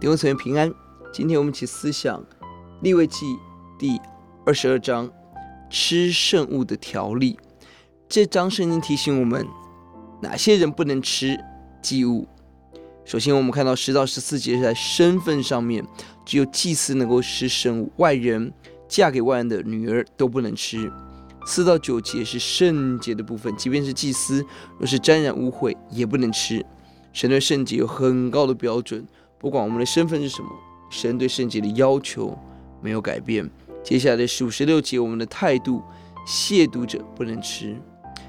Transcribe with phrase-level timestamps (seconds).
[0.00, 0.72] 弟兄姊妹平安。
[1.12, 2.24] 今天我们一起思想
[2.80, 3.36] 利未记
[3.78, 4.00] 第
[4.46, 5.10] 二十二章
[5.68, 7.38] 吃圣物的条例。
[8.08, 9.46] 这章圣经提醒我们
[10.22, 11.38] 哪些人不能吃
[11.82, 12.26] 祭物。
[13.04, 15.86] 首先，我们看到十到十四节是在身份上面，
[16.24, 18.50] 只有祭司能够吃圣物，外人
[18.88, 20.90] 嫁给外人的女儿都不能吃。
[21.44, 24.42] 四到九节是圣洁的部分，即便是祭司，
[24.78, 26.64] 若是沾染污秽，也不能吃。
[27.12, 29.06] 神对圣洁有很高的标准，
[29.40, 30.50] 不管我们的身份是什么，
[30.90, 32.38] 神对圣洁的要求
[32.82, 33.50] 没有改变。
[33.82, 35.82] 接下来的十五、十六节，我们的态度，
[36.26, 37.74] 亵渎者不能吃。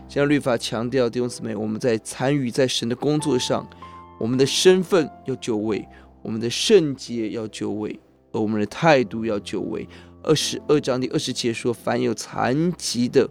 [0.08, 3.70] 这样律法强调弟兄姊妹，我们在参与在神的工作上，
[4.18, 5.86] 我们的身份要就位，
[6.22, 8.00] 我们的圣洁要就位，
[8.32, 9.86] 而我们的态度要就位。
[10.24, 13.30] 二十二章第二十节说：“凡有残疾的，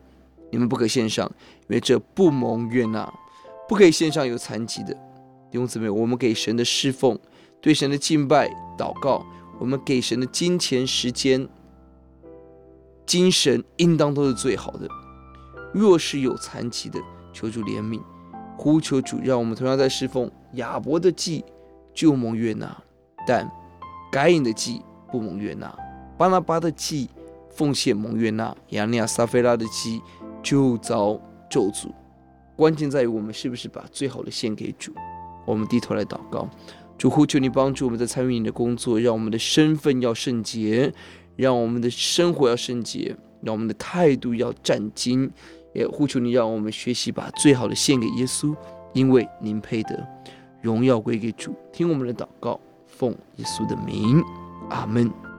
[0.50, 1.30] 你们不可献上，
[1.62, 3.10] 因为这不蒙悦纳，
[3.66, 4.92] 不可以献上有残疾的。”
[5.50, 7.18] 弟兄姊妹，我们给神的侍奉、
[7.60, 9.24] 对神的敬拜、祷告，
[9.58, 11.48] 我们给神的金钱、时间、
[13.06, 14.88] 精神，应当都是最好的。
[15.72, 16.98] 若是有残疾的，
[17.32, 18.00] 求主怜悯，
[18.56, 21.44] 呼求主，让我们同样在侍奉亚伯的祭
[21.92, 22.76] 就蒙悦纳，
[23.26, 23.50] 但
[24.10, 25.72] 该隐的祭不蒙悦纳。
[26.16, 27.08] 巴拿巴的祭
[27.50, 30.02] 奉献蒙悦纳，亚尼亚撒非拉的祭
[30.42, 31.92] 就遭咒诅。
[32.56, 34.92] 关键在于我们是不是把最好的献给主。
[35.46, 36.48] 我们低头来祷告，
[37.00, 40.92] 主呼求你帮助我们在参与你的工作，让我们的身份要圣洁，
[41.34, 45.30] 让我们的生活要圣洁，让我们的态度要战兢。
[45.72, 48.54] 也呼求你让我们学习把最好的献给耶稣，
[48.92, 50.06] 因为您配得
[50.60, 51.54] 荣耀归给主。
[51.72, 54.22] 听我们的祷告，奉耶稣的名，
[54.68, 55.29] 阿门。